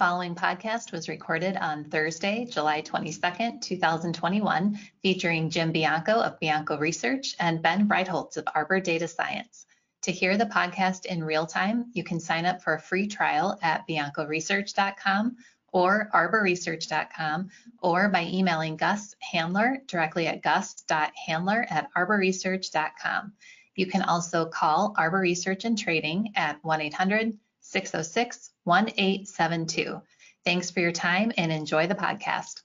[0.00, 7.36] following podcast was recorded on Thursday, July 22nd, 2021, featuring Jim Bianco of Bianco Research
[7.38, 9.66] and Ben Breitholtz of Arbor Data Science.
[10.04, 13.58] To hear the podcast in real time, you can sign up for a free trial
[13.60, 15.36] at biancoresearch.com
[15.70, 17.50] or arborresearch.com
[17.82, 23.34] or by emailing Gus Handler directly at gus.handler at arborresearch.com.
[23.74, 27.38] You can also call Arbor Research and Trading at 1 800
[27.70, 30.02] 606 1872.
[30.44, 32.62] Thanks for your time and enjoy the podcast.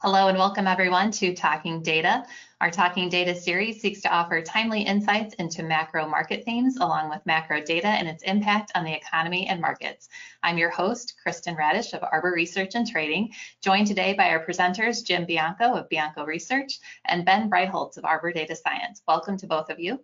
[0.00, 2.24] Hello and welcome everyone to Talking Data.
[2.62, 7.24] Our Talking Data series seeks to offer timely insights into macro market themes along with
[7.26, 10.08] macro data and its impact on the economy and markets.
[10.42, 15.04] I'm your host, Kristen Radish of Arbor Research and Trading, joined today by our presenters,
[15.04, 19.02] Jim Bianco of Bianco Research and Ben Breitholtz of Arbor Data Science.
[19.06, 20.00] Welcome to both of you.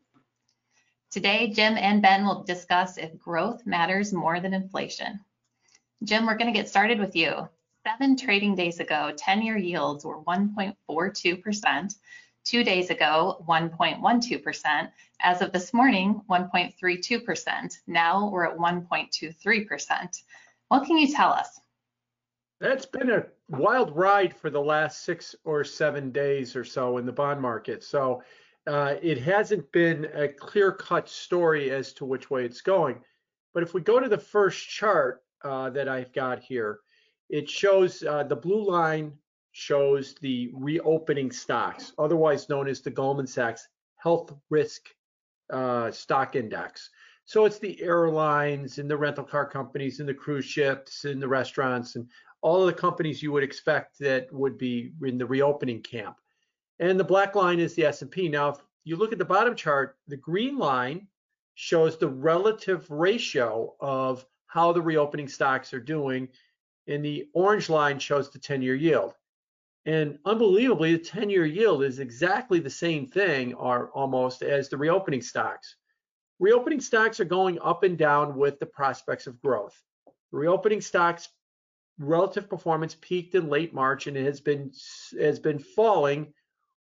[1.10, 5.19] Today, Jim and Ben will discuss if growth matters more than inflation.
[6.05, 7.48] Jim, we're going to get started with you.
[7.84, 11.94] Seven trading days ago, 10 year yields were 1.42%.
[12.44, 14.91] Two days ago, 1.12%.
[15.20, 17.78] As of this morning, 1.32%.
[17.89, 20.22] Now we're at 1.23%.
[20.69, 21.61] What can you tell us?
[22.61, 27.06] That's been a wild ride for the last six or seven days or so in
[27.06, 27.83] the bond market.
[27.83, 28.22] So
[28.66, 33.00] uh, it hasn't been a clear cut story as to which way it's going.
[33.55, 36.80] But if we go to the first chart uh, that I've got here,
[37.28, 39.12] it shows uh, the blue line
[39.52, 44.83] shows the reopening stocks, otherwise known as the Goldman Sachs Health Risk
[45.52, 46.91] uh, Stock Index.
[47.24, 51.28] So it's the airlines and the rental car companies and the cruise ships and the
[51.28, 52.08] restaurants and
[52.42, 56.20] all of the companies you would expect that would be in the reopening camp
[56.81, 58.28] and the black line is the S&P.
[58.28, 61.06] Now, if you look at the bottom chart, the green line
[61.55, 66.27] shows the relative ratio of how the reopening stocks are doing,
[66.89, 69.14] and the orange line shows the 10-year yield.
[69.86, 75.23] And unbelievably, the 10-year yield is exactly the same thing, or almost, as the reopening
[75.23, 75.77] stocks.
[76.39, 79.80] Reopening stocks are going up and down with the prospects of growth.
[80.33, 81.29] Reopening stocks
[81.98, 84.73] relative performance peaked in late March and it has been
[85.20, 86.33] has been falling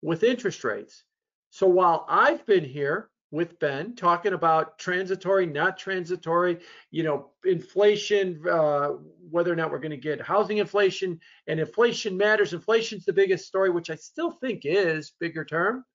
[0.01, 1.03] with interest rates.
[1.49, 6.59] So while I've been here with Ben talking about transitory, not transitory,
[6.91, 8.89] you know, inflation, uh,
[9.29, 12.53] whether or not we're going to get housing inflation, and inflation matters.
[12.53, 15.85] Inflation's the biggest story, which I still think is bigger term.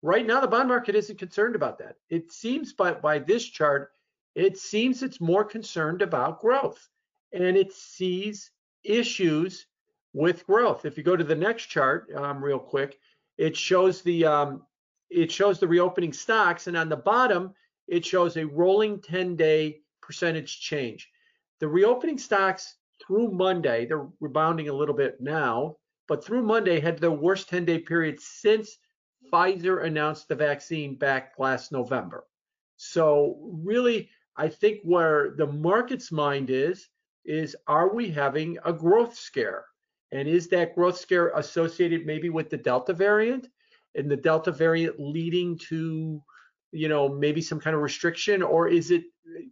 [0.00, 1.96] Right now, the bond market isn't concerned about that.
[2.08, 3.90] It seems by, by this chart,
[4.34, 6.88] it seems it's more concerned about growth
[7.32, 8.50] and it sees
[8.82, 9.66] issues
[10.12, 10.84] with growth.
[10.84, 12.98] If you go to the next chart, um, real quick,
[13.42, 14.62] it shows the um,
[15.10, 17.52] it shows the reopening stocks, and on the bottom
[17.88, 21.10] it shows a rolling 10-day percentage change.
[21.58, 25.76] The reopening stocks through Monday, they're rebounding a little bit now,
[26.06, 28.78] but through Monday had the worst 10-day period since
[29.32, 32.24] Pfizer announced the vaccine back last November.
[32.76, 36.88] So really, I think where the market's mind is,
[37.24, 39.64] is are we having a growth scare?
[40.12, 43.48] And is that growth scare associated maybe with the Delta variant
[43.94, 46.22] and the Delta variant leading to,
[46.70, 49.04] you know, maybe some kind of restriction or is it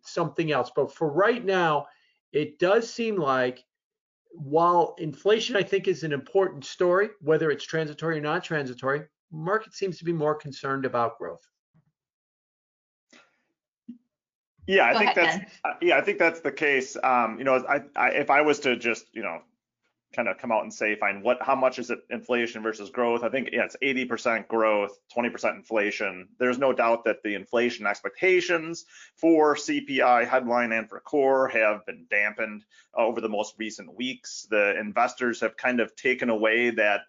[0.04, 0.70] something else?
[0.76, 1.86] But for right now,
[2.32, 3.64] it does seem like
[4.32, 9.74] while inflation, I think, is an important story, whether it's transitory or not transitory, market
[9.74, 11.44] seems to be more concerned about growth.
[14.66, 16.96] Yeah, I Go think ahead, that's uh, yeah, I think that's the case.
[17.02, 19.40] Um, you know, I, I, if I was to just you know
[20.14, 23.22] kind of come out and say, fine, what, how much is it inflation versus growth?
[23.22, 26.28] I think yeah, it's 80% growth, 20% inflation.
[26.38, 32.06] There's no doubt that the inflation expectations for CPI headline and for core have been
[32.10, 32.64] dampened
[32.96, 34.46] uh, over the most recent weeks.
[34.50, 37.02] The investors have kind of taken away that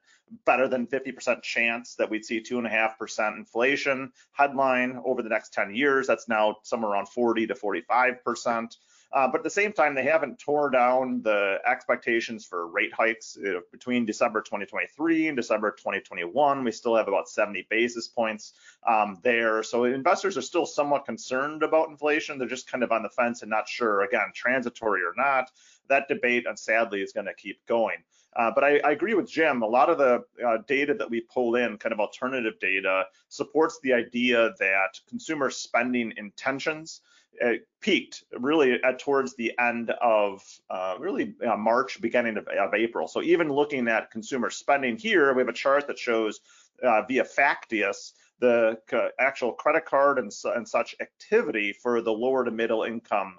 [0.46, 6.08] better than 50% chance that we'd see 2.5% inflation headline over the next 10 years.
[6.08, 8.76] That's now somewhere around 40 to 45%.
[9.14, 13.38] Uh, but at the same time, they haven't tore down the expectations for rate hikes
[13.72, 16.64] between December 2023 and December 2021.
[16.64, 18.53] We still have about 70 basis points
[18.88, 19.64] um, there.
[19.64, 22.38] So investors are still somewhat concerned about inflation.
[22.38, 25.52] They're just kind of on the fence and not sure, again, transitory or not.
[25.90, 27.97] That debate, sadly, is going to keep going.
[28.34, 29.62] Uh, but I, I, agree with Jim.
[29.62, 33.78] A lot of the uh, data that we pull in, kind of alternative data, supports
[33.84, 37.02] the idea that consumer spending intentions
[37.44, 42.74] uh, peaked really at towards the end of uh, really uh, March, beginning of, of,
[42.74, 43.08] April.
[43.08, 46.40] So even looking at consumer spending here, we have a chart that shows
[46.84, 48.80] uh, via Facteus the
[49.20, 53.38] actual credit card and, and such activity for the lower to middle income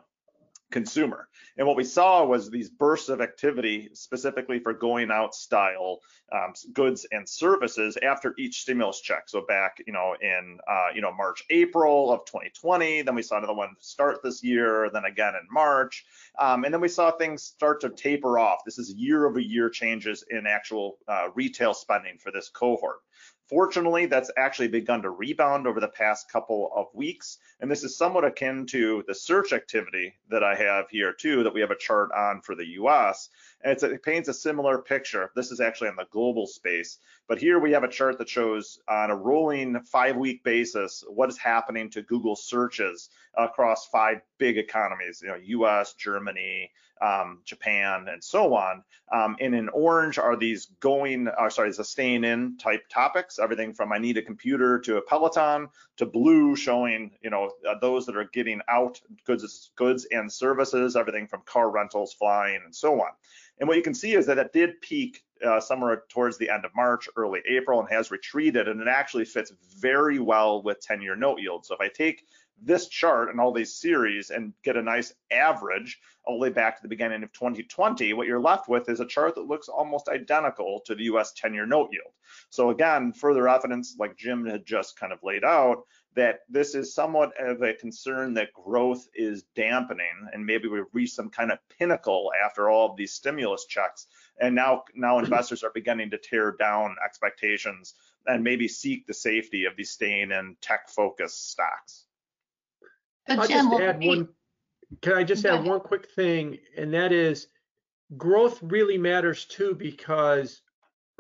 [0.73, 1.29] consumer.
[1.57, 6.01] And what we saw was these bursts of activity, specifically for going out style
[6.33, 9.29] um, goods and services after each stimulus check.
[9.29, 13.37] So back, you know, in uh, you know March, April of 2020, then we saw
[13.37, 16.05] another one start this year, then again in March,
[16.39, 18.61] um, and then we saw things start to taper off.
[18.65, 23.01] This is year-over-year changes in actual uh, retail spending for this cohort.
[23.49, 27.37] Fortunately, that's actually begun to rebound over the past couple of weeks.
[27.63, 31.55] And this is somewhat akin to the search activity that I have here too, that
[31.55, 33.31] we have a chart on for the US.
[33.63, 35.31] And it paints a similar picture.
[35.37, 36.99] This is actually on the global space.
[37.29, 41.29] But here we have a chart that shows on a rolling five week basis what
[41.29, 48.07] is happening to Google searches across five big economies, you know, US, Germany, um, Japan,
[48.09, 48.83] and so on.
[49.13, 53.75] Um, and in orange are these going, uh, sorry, the staying in type topics, everything
[53.75, 58.07] from I need a computer to a Peloton to blue showing, you know, uh, those
[58.07, 63.01] that are getting out goods, goods and services, everything from car rentals, flying, and so
[63.01, 63.11] on.
[63.59, 66.65] And what you can see is that it did peak uh, somewhere towards the end
[66.65, 71.17] of March, early April, and has retreated, and it actually fits very well with 10-year
[71.17, 71.67] note yield.
[71.67, 72.25] So if I take
[72.65, 76.77] this chart and all these series and get a nice average all the way back
[76.77, 80.09] to the beginning of 2020, what you're left with is a chart that looks almost
[80.09, 82.13] identical to the US 10 year note yield.
[82.51, 85.85] So, again, further evidence, like Jim had just kind of laid out,
[86.15, 91.15] that this is somewhat of a concern that growth is dampening and maybe we've reached
[91.15, 94.07] some kind of pinnacle after all of these stimulus checks
[94.41, 97.95] and now now investors are beginning to tear down expectations
[98.27, 102.05] and maybe seek the safety of these staying in tech focused stocks
[103.27, 104.29] but I'll Jim, just add one.
[105.01, 107.49] Can I just add one quick thing, and that is
[108.17, 110.61] growth really matters too because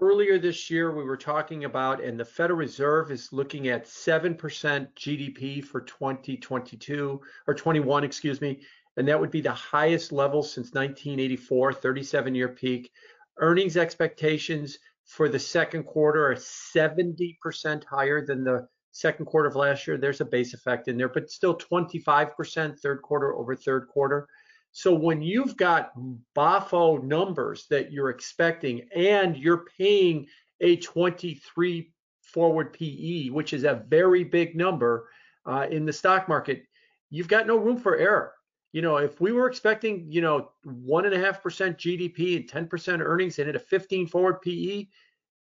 [0.03, 4.37] earlier this year we were talking about, and the Federal Reserve is looking at 7%
[4.37, 8.61] GDP for 2022 or 21, excuse me,
[8.97, 12.91] and that would be the highest level since 1984, 37 year peak.
[13.39, 19.87] Earnings expectations for the second quarter are 70% higher than the second quarter of last
[19.87, 24.29] year, there's a base effect in there, but still 25% third quarter over third quarter.
[24.73, 25.93] So when you've got
[26.35, 30.27] BAFO numbers that you're expecting and you're paying
[30.61, 31.93] a 23
[32.23, 35.11] forward PE, which is a very big number
[35.45, 36.65] uh, in the stock market,
[37.11, 38.33] you've got no room for error.
[38.73, 42.69] You know, if we were expecting, you know, one and a half percent GDP and
[42.71, 44.87] 10% earnings and at a 15 forward PE,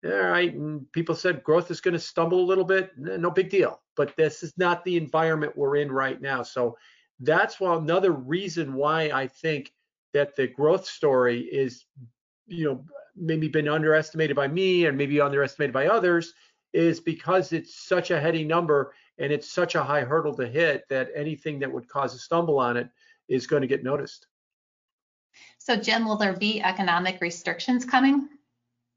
[0.05, 2.91] all right, and people said growth is going to stumble a little bit.
[2.97, 3.81] No big deal.
[3.95, 6.41] But this is not the environment we're in right now.
[6.41, 6.77] So
[7.19, 9.73] that's why another reason why I think
[10.13, 11.85] that the growth story is,
[12.47, 12.85] you know,
[13.15, 16.33] maybe been underestimated by me and maybe underestimated by others
[16.73, 20.83] is because it's such a heady number and it's such a high hurdle to hit
[20.89, 22.89] that anything that would cause a stumble on it
[23.27, 24.27] is going to get noticed.
[25.57, 28.29] So Jim, will there be economic restrictions coming?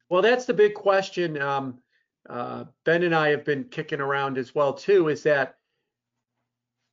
[0.08, 1.40] Well, that's the big question.
[1.40, 1.78] Um,
[2.28, 5.08] uh, ben and I have been kicking around as well too.
[5.08, 5.56] Is that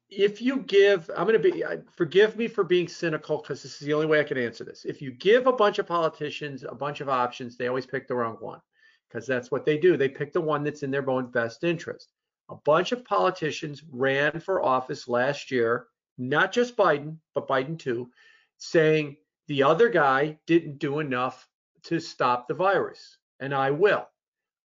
[0.09, 3.87] if you give, I'm going to be, forgive me for being cynical because this is
[3.87, 4.85] the only way I can answer this.
[4.85, 8.15] If you give a bunch of politicians a bunch of options, they always pick the
[8.15, 8.59] wrong one
[9.07, 9.97] because that's what they do.
[9.97, 12.11] They pick the one that's in their own best interest.
[12.49, 15.85] A bunch of politicians ran for office last year,
[16.17, 18.09] not just Biden, but Biden too,
[18.57, 19.17] saying
[19.47, 21.47] the other guy didn't do enough
[21.83, 24.07] to stop the virus, and I will.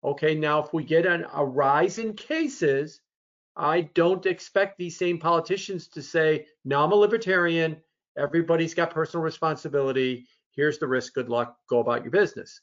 [0.03, 3.01] Okay, now if we get an, a rise in cases,
[3.57, 7.77] I don't expect these same politicians to say, no, I'm a libertarian,
[8.19, 12.61] everybody's got personal responsibility, here's the risk, good luck, go about your business.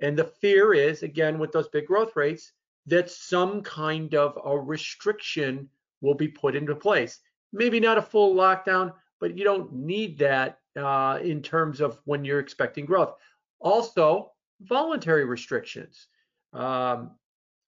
[0.00, 2.52] And the fear is, again, with those big growth rates,
[2.86, 5.68] that some kind of a restriction
[6.00, 7.20] will be put into place.
[7.52, 12.24] Maybe not a full lockdown, but you don't need that uh, in terms of when
[12.24, 13.14] you're expecting growth.
[13.60, 14.32] Also,
[14.62, 16.08] voluntary restrictions.
[16.52, 17.12] Um,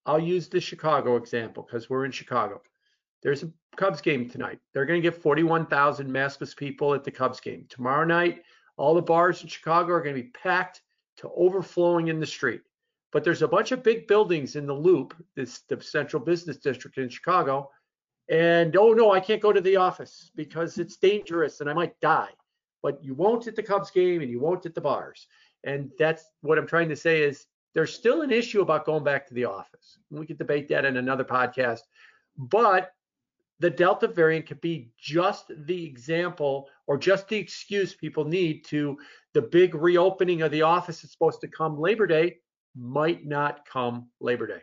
[0.07, 2.61] I'll use the Chicago example because we're in Chicago.
[3.23, 4.59] There's a Cubs game tonight.
[4.73, 7.67] They're going to get 41,000 maskless people at the Cubs game.
[7.69, 8.43] Tomorrow night,
[8.77, 10.83] all the bars in Chicago are going to be packed
[11.17, 12.61] to overflowing in the street.
[13.13, 16.99] But there's a bunch of big buildings in the loop, this the central business district
[16.99, 17.71] in Chicago.
[18.29, 21.99] And oh no, I can't go to the office because it's dangerous and I might
[22.01, 22.31] die.
[22.83, 25.29] But you won't at the Cubs game and you won't at the bars.
[25.63, 29.27] And that's what I'm trying to say is there's still an issue about going back
[29.27, 29.99] to the office.
[30.11, 31.81] We could debate that in another podcast.
[32.37, 32.93] But
[33.61, 38.99] the Delta variant could be just the example or just the excuse people need to
[39.33, 42.39] the big reopening of the office is supposed to come Labor Day
[42.77, 44.63] might not come Labor Day.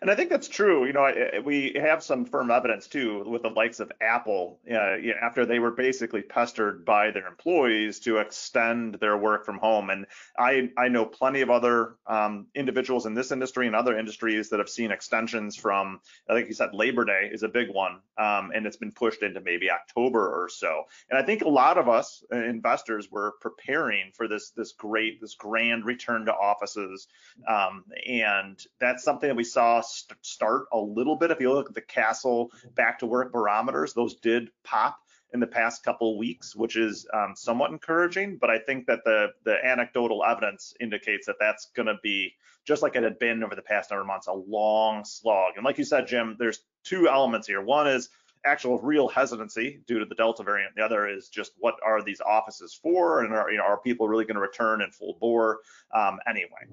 [0.00, 0.86] And I think that's true.
[0.86, 1.10] You know,
[1.44, 5.70] we have some firm evidence too with the likes of Apple, uh, after they were
[5.70, 9.90] basically pestered by their employees to extend their work from home.
[9.90, 10.06] And
[10.38, 14.58] I, I know plenty of other um, individuals in this industry and other industries that
[14.58, 18.52] have seen extensions from, I think you said Labor Day is a big one, um,
[18.54, 20.84] and it's been pushed into maybe October or so.
[21.10, 25.20] And I think a lot of us uh, investors were preparing for this this great,
[25.20, 27.08] this grand return to offices,
[27.48, 31.30] um, and that's something that we saw st- start a little bit.
[31.30, 34.98] If you look at the Kastle back to work barometers, those did pop
[35.32, 38.38] in the past couple weeks, which is um, somewhat encouraging.
[38.38, 42.82] But I think that the the anecdotal evidence indicates that that's going to be just
[42.82, 45.52] like it had been over the past number of months, a long slog.
[45.56, 47.62] And like you said, Jim, there's two elements here.
[47.62, 48.08] One is
[48.44, 50.74] actual real hesitancy due to the Delta variant.
[50.76, 54.08] The other is just what are these offices for, and are you know are people
[54.08, 55.58] really going to return in full bore
[55.94, 56.66] um, anyway?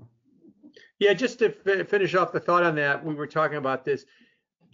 [0.99, 4.05] Yeah, just to f- finish off the thought on that, we were talking about this.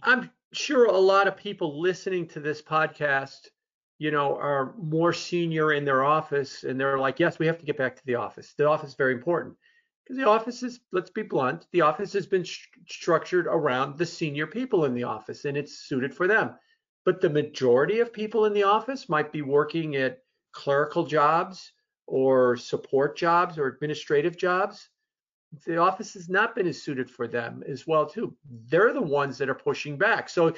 [0.02, 3.48] I'm sure a lot of people listening to this podcast,
[3.98, 7.66] you know, are more senior in their office and they're like, yes, we have to
[7.66, 8.54] get back to the office.
[8.56, 9.56] The office is very important
[10.04, 14.06] because the office is, let's be blunt, the office has been st- structured around the
[14.06, 16.54] senior people in the office and it's suited for them.
[17.04, 21.72] But the majority of people in the office might be working at clerical jobs
[22.06, 24.89] or support jobs or administrative jobs
[25.66, 28.36] the office has not been as suited for them as well too.
[28.68, 30.28] They're the ones that are pushing back.
[30.28, 30.54] So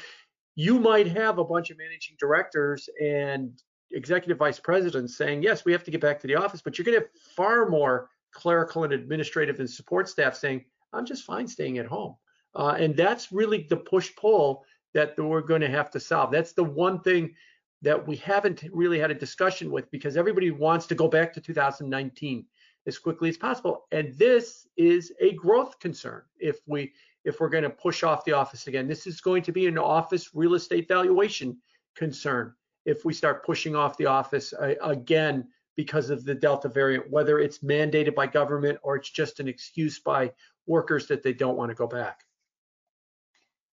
[0.55, 3.59] you might have a bunch of managing directors and
[3.93, 6.85] executive vice presidents saying, yes, we have to get back to the office, but you're
[6.85, 11.47] going to have far more clerical and administrative and support staff saying, I'm just fine
[11.47, 12.17] staying at home.
[12.55, 16.31] Uh, and that's really the push pull that we're going to have to solve.
[16.31, 17.35] That's the one thing
[17.81, 21.41] that we haven't really had a discussion with because everybody wants to go back to
[21.41, 22.45] 2019
[22.87, 23.87] as quickly as possible.
[23.93, 26.93] And this is a growth concern if we
[27.25, 28.89] if we're going to push off the office again.
[28.89, 31.57] This is going to be an office real estate valuation
[31.95, 32.53] concern
[32.85, 35.47] if we start pushing off the office uh, again
[35.77, 40.01] because of the Delta variant, whether it's mandated by government or it's just an excuse
[40.01, 40.33] by
[40.67, 42.21] workers that they don't want to go back.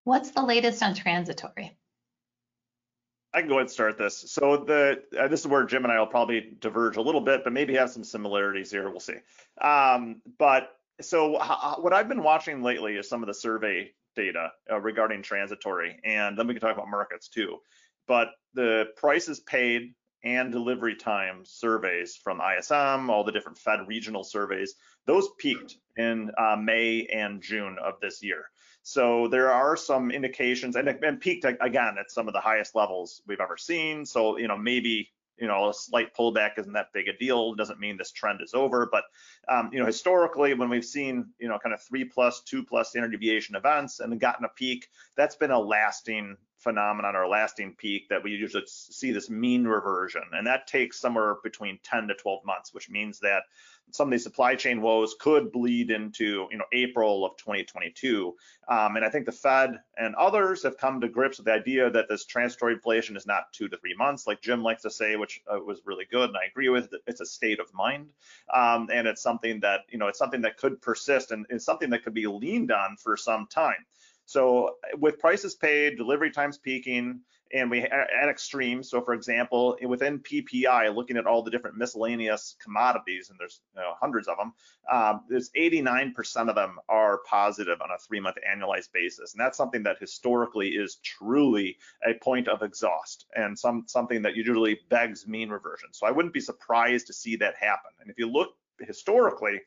[0.04, 1.78] What's the latest on transitory?
[3.34, 4.18] I can go ahead and start this.
[4.32, 7.44] So the uh, this is where Jim and I will probably diverge a little bit,
[7.44, 8.90] but maybe have some similarities here.
[8.90, 9.18] We'll see.
[9.62, 10.72] Um, but
[11.02, 11.32] so
[11.80, 16.38] what I've been watching lately is some of the survey data uh, regarding transitory, and
[16.38, 17.58] then we can talk about markets too.
[18.08, 19.94] But the prices paid
[20.24, 26.32] and delivery time surveys from ISM, all the different Fed regional surveys, those peaked in
[26.38, 28.46] uh, May and June of this year.
[28.89, 33.39] So there are some indications, and, peaked again at some of the highest levels we've
[33.39, 34.03] ever seen.
[34.03, 37.53] So you know maybe you know a slight pullback isn't that big a deal.
[37.53, 39.03] Doesn't mean this trend is over, but
[39.48, 42.89] um, you know historically when we've seen you know kind of three plus, two plus
[42.89, 48.10] standard deviation events and gotten a peak, that's been a lasting phenomenon or lasting peak
[48.10, 52.46] that we usually see this mean reversion, and that takes somewhere between 10 to 12
[52.46, 53.44] months, which means that
[53.92, 58.36] some of these supply chain woes could bleed into you know April of 2022.
[58.68, 61.89] Um, and I think the Fed and others have come to grips with the idea
[61.89, 65.16] that this transitory inflation is not two to three months, like Jim likes to say,
[65.16, 66.94] which uh, was really good, and I agree with.
[67.08, 68.10] It's a state of mind,
[68.54, 71.89] um, and it's something that you know it's something that could persist and it's something
[71.89, 73.86] that could be leaned on for some time.
[74.30, 77.22] So with prices paid, delivery times peaking,
[77.52, 78.88] and we at extremes.
[78.88, 83.82] So for example, within PPI, looking at all the different miscellaneous commodities, and there's you
[83.82, 84.54] know, hundreds of them,
[84.92, 89.82] um, there's 89% of them are positive on a three-month annualized basis, and that's something
[89.82, 95.50] that historically is truly a point of exhaust and some something that usually begs mean
[95.50, 95.90] reversion.
[95.92, 97.92] So I wouldn't be surprised to see that happen.
[98.00, 98.50] And if you look
[98.86, 99.62] historically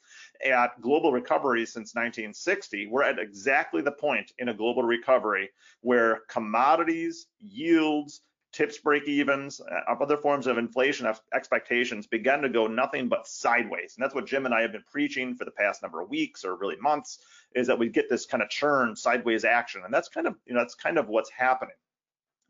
[0.44, 5.50] at global recovery since 1960, we're at exactly the point in a global recovery
[5.80, 12.66] where commodities, yields, TIPS break evens, uh, other forms of inflation expectations began to go
[12.66, 13.94] nothing but sideways.
[13.96, 16.44] And that's what Jim and I have been preaching for the past number of weeks
[16.44, 17.18] or really months
[17.54, 19.82] is that we get this kind of churn sideways action.
[19.84, 21.74] And that's kind of, you know, that's kind of what's happening.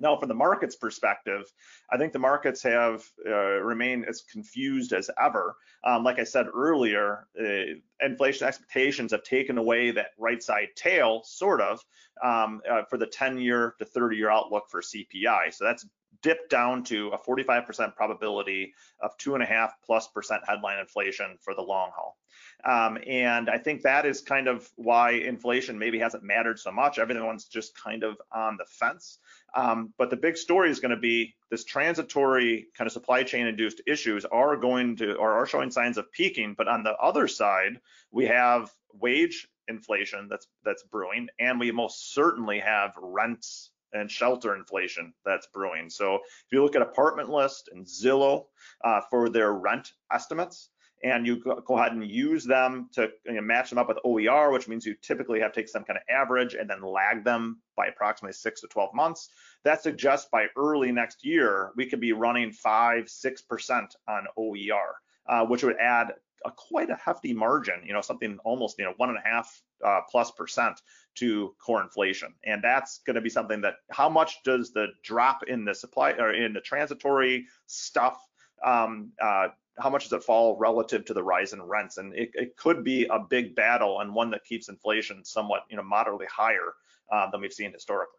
[0.03, 1.45] Now, from the market's perspective,
[1.91, 5.55] I think the markets have uh, remained as confused as ever.
[5.85, 11.23] Um, like I said earlier, uh, inflation expectations have taken away that right side tail,
[11.25, 11.81] sort of,
[12.23, 15.55] um, uh, for the 10 year to 30 year outlook for CPI.
[15.55, 15.87] So that's
[16.21, 21.39] dipped down to a 45% probability of two and a half plus percent headline inflation
[21.41, 22.17] for the long haul.
[22.65, 26.99] Um, and I think that is kind of why inflation maybe hasn't mattered so much.
[26.99, 29.19] Everyone's just kind of on the fence.
[29.55, 33.47] Um, but the big story is going to be this transitory kind of supply chain
[33.47, 36.55] induced issues are going to or are showing signs of peaking.
[36.57, 42.15] But on the other side, we have wage inflation that's that's brewing, and we most
[42.15, 45.91] certainly have rents and shelter inflation that's brewing.
[45.91, 48.47] So if you look at apartment list and Zillow
[48.85, 50.71] uh, for their rent estimates,
[51.03, 54.53] and you go ahead and use them to you know, match them up with OER,
[54.53, 57.61] which means you typically have to take some kind of average and then lag them
[57.77, 59.29] by approximately six to 12 months.
[59.65, 64.97] That suggests by early next year, we could be running five, 6% on OER,
[65.29, 66.13] uh, which would add
[66.45, 69.63] a quite a hefty margin, you know, something almost, you know, one and a half
[69.85, 70.81] uh, plus percent
[71.17, 72.33] to core inflation.
[72.45, 76.13] And that's going to be something that how much does the drop in the supply
[76.13, 78.19] or in the transitory stuff
[78.65, 81.97] um, uh, how much does it fall relative to the rise in rents?
[81.97, 85.77] And it, it could be a big battle and one that keeps inflation somewhat, you
[85.77, 86.75] know, moderately higher
[87.11, 88.19] uh, than we've seen historically.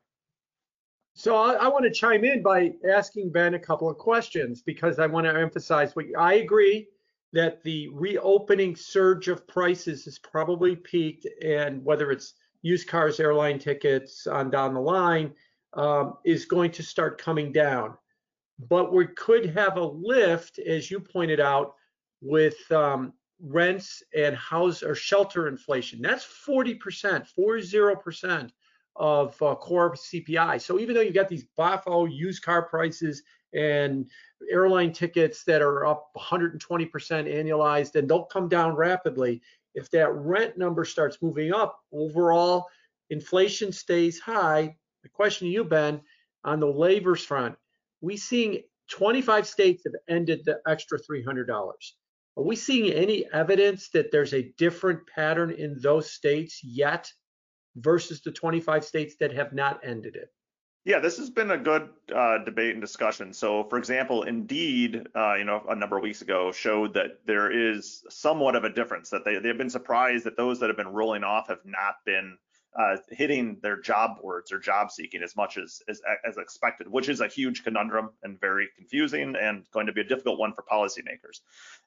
[1.15, 4.97] So I, I want to chime in by asking Ben a couple of questions because
[4.97, 6.87] I want to emphasize what I agree
[7.33, 13.59] that the reopening surge of prices has probably peaked, and whether it's used cars, airline
[13.59, 15.33] tickets, on down the line,
[15.73, 17.97] um, is going to start coming down
[18.59, 21.75] but we could have a lift, as you pointed out,
[22.21, 26.01] with um, rents and house or shelter inflation.
[26.01, 28.49] That's 40%, 40%
[28.95, 30.61] of uh, core CPI.
[30.61, 34.09] So even though you've got these BAFO used car prices and
[34.51, 39.41] airline tickets that are up 120% annualized and they'll come down rapidly,
[39.75, 42.67] if that rent number starts moving up, overall
[43.09, 44.75] inflation stays high.
[45.01, 46.01] The question to you, Ben,
[46.43, 47.55] on the labor's front,
[48.03, 51.47] we seeing 25 states have ended the extra $300.
[52.35, 57.09] Are we seeing any evidence that there's a different pattern in those states yet
[57.77, 60.29] versus the 25 states that have not ended it?
[60.85, 63.31] Yeah, this has been a good uh, debate and discussion.
[63.31, 67.49] So, for example, Indeed, uh, you know, a number of weeks ago showed that there
[67.49, 69.09] is somewhat of a difference.
[69.11, 72.37] That they they've been surprised that those that have been rolling off have not been
[72.75, 77.09] uh, hitting their job boards or job seeking as much as, as, as expected, which
[77.09, 80.63] is a huge conundrum and very confusing and going to be a difficult one for
[80.63, 81.41] policymakers.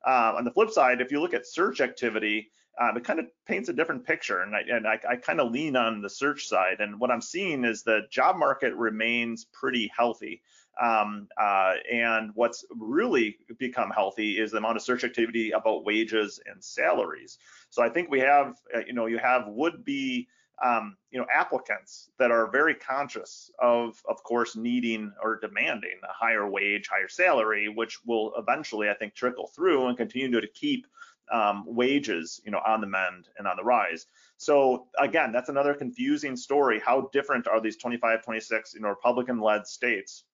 [0.07, 3.27] Uh, on the flip side, if you look at search activity, um, it kind of
[3.47, 6.47] paints a different picture, and I, and I, I kind of lean on the search
[6.47, 6.81] side.
[6.81, 10.43] And what I'm seeing is the job market remains pretty healthy.
[10.79, 16.39] Um, uh, and what's really become healthy is the amount of search activity about wages
[16.45, 17.39] and salaries.
[17.71, 20.29] So I think we have, uh, you know, you have would-be
[20.65, 26.13] um, you know, applicants that are very conscious of, of course, needing or demanding a
[26.13, 30.87] higher wage, higher salary, which will eventually, I think, trickle through and continue to keep
[31.31, 34.07] um, wages, you know, on the mend and on the rise.
[34.39, 36.81] So again, that's another confusing story.
[36.85, 40.25] How different are these 25, 26, you know, Republican-led states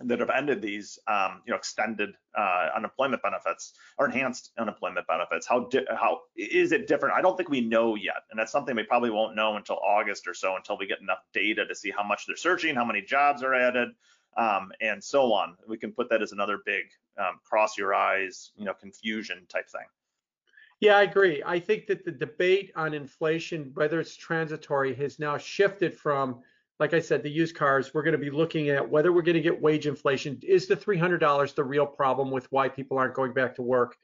[0.00, 5.46] that have ended these, um, you know, extended uh, unemployment benefits or enhanced unemployment benefits.
[5.46, 7.14] How di- how is it different?
[7.14, 10.28] I don't think we know yet, and that's something we probably won't know until August
[10.28, 13.00] or so, until we get enough data to see how much they're searching, how many
[13.00, 13.88] jobs are added,
[14.36, 15.56] um, and so on.
[15.66, 16.84] We can put that as another big
[17.18, 19.86] um, cross your eyes, you know, confusion type thing.
[20.80, 21.42] Yeah, I agree.
[21.44, 26.42] I think that the debate on inflation, whether it's transitory, has now shifted from
[26.78, 29.36] like I said, the used cars, we're going to be looking at whether we're going
[29.36, 30.38] to get wage inflation.
[30.42, 33.96] Is the $300 the real problem with why people aren't going back to work?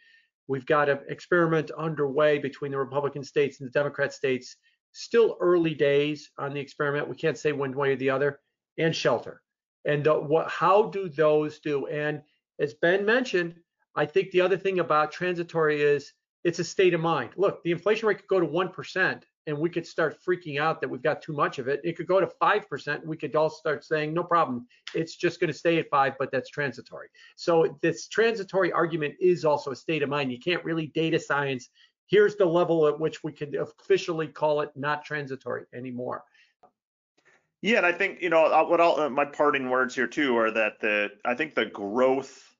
[0.48, 4.56] We've got an experiment underway between the Republican states and the Democrat states.
[4.92, 7.08] Still early days on the experiment.
[7.08, 8.40] We can't say one way or the other.
[8.78, 9.42] And shelter.
[9.84, 10.48] And the, what?
[10.48, 11.86] How do those do?
[11.86, 12.22] And
[12.58, 13.56] as Ben mentioned,
[13.94, 16.12] I think the other thing about transitory is
[16.44, 17.30] it's a state of mind.
[17.36, 20.80] Look, the inflation rate could go to one percent and we could start freaking out
[20.80, 21.80] that we've got too much of it.
[21.82, 23.04] It could go to 5%.
[23.04, 24.66] We could all start saying, no problem.
[24.94, 27.08] It's just going to stay at five, but that's transitory.
[27.36, 30.30] So this transitory argument is also a state of mind.
[30.30, 31.70] You can't really data science.
[32.06, 36.24] Here's the level at which we can officially call it not transitory anymore.
[37.62, 40.36] Yeah, and I think you know uh, what I'll, uh, my parting words here too
[40.36, 42.51] are that the I think the growth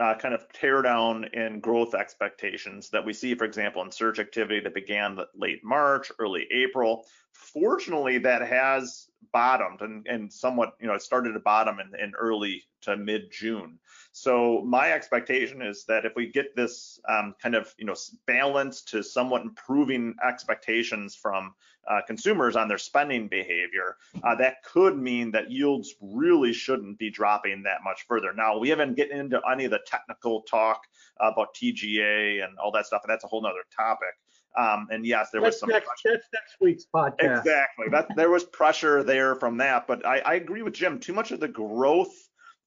[0.00, 4.18] uh, kind of tear down in growth expectations that we see, for example, in search
[4.18, 7.06] activity that began late March, early April.
[7.32, 12.12] Fortunately, that has bottomed and, and somewhat, you know, it started to bottom in, in
[12.14, 13.78] early to mid June.
[14.12, 17.94] So my expectation is that if we get this um, kind of you know
[18.26, 21.54] balance to somewhat improving expectations from
[21.88, 27.10] uh, consumers on their spending behavior, uh, that could mean that yields really shouldn't be
[27.10, 28.32] dropping that much further.
[28.32, 30.82] Now we haven't gotten into any of the technical talk
[31.20, 34.14] about TGA and all that stuff, and that's a whole nother topic.
[34.56, 35.68] Um, and yes, there that's was some.
[35.68, 37.38] Next, that's next week's podcast.
[37.38, 37.86] Exactly.
[37.90, 40.98] That there was pressure there from that, but I, I agree with Jim.
[40.98, 42.14] Too much of the growth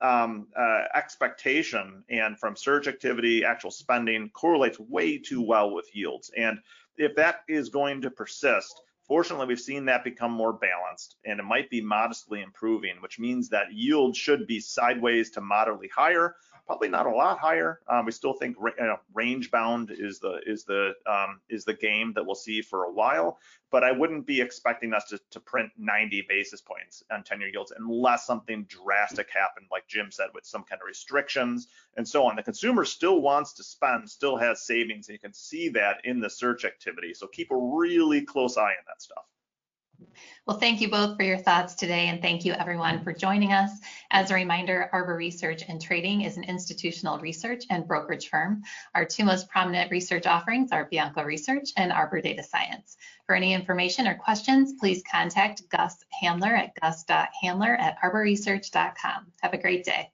[0.02, 6.32] um, uh, expectation and from surge activity, actual spending correlates way too well with yields.
[6.38, 6.60] And
[6.98, 11.44] if that is going to persist, fortunately, we've seen that become more balanced and it
[11.44, 16.36] might be modestly improving, which means that yield should be sideways to moderately higher
[16.70, 17.80] probably not a lot higher.
[17.88, 21.74] Um, we still think you know, range bound is the is the um, is the
[21.74, 23.40] game that we'll see for a while,
[23.72, 27.74] but I wouldn't be expecting us to, to print 90 basis points on 10-year yields
[27.76, 32.36] unless something drastic happened, like Jim said, with some kind of restrictions and so on.
[32.36, 36.20] The consumer still wants to spend, still has savings, and you can see that in
[36.20, 37.16] the search activity.
[37.16, 39.26] So keep a really close eye on that stuff.
[40.46, 43.72] Well, thank you both for your thoughts today, and thank you everyone for joining us.
[44.10, 48.64] As a reminder, Arbor Research and Trading is an institutional research and brokerage firm.
[48.96, 52.98] Our two most prominent research offerings are Bianco Research and Arbor Data Science.
[53.26, 59.28] For any information or questions, please contact Gus Handler at gus.handler at arborresearch.com.
[59.42, 60.12] Have a great day.